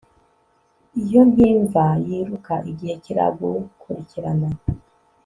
iyo, 1.03 1.21
nkimva 1.31 1.85
yiruka, 2.07 2.53
igihe 2.71 2.93
kiragukurikirana 3.03 4.49